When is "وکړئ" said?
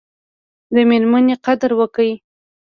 1.79-2.11